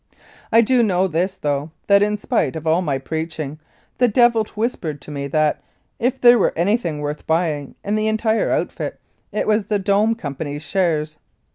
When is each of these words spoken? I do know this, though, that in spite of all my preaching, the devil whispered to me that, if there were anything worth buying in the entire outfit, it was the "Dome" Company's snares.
I 0.51 0.61
do 0.61 0.81
know 0.81 1.07
this, 1.07 1.35
though, 1.35 1.69
that 1.85 2.01
in 2.01 2.17
spite 2.17 2.55
of 2.55 2.65
all 2.65 2.81
my 2.81 2.97
preaching, 2.97 3.59
the 3.99 4.07
devil 4.07 4.43
whispered 4.55 4.99
to 5.01 5.11
me 5.11 5.27
that, 5.27 5.61
if 5.99 6.19
there 6.19 6.39
were 6.39 6.53
anything 6.55 7.01
worth 7.01 7.27
buying 7.27 7.75
in 7.83 7.95
the 7.95 8.07
entire 8.07 8.49
outfit, 8.49 8.99
it 9.31 9.45
was 9.45 9.65
the 9.65 9.77
"Dome" 9.77 10.15
Company's 10.15 10.65
snares. 10.65 11.17